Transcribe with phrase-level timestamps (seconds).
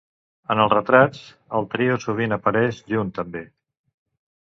[0.55, 1.19] En els retrats,
[1.61, 3.47] el trio sovint apareix junt també.